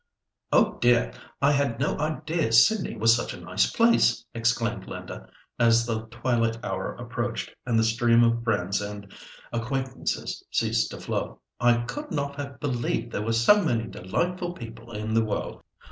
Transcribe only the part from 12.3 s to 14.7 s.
have believed there were so many delightful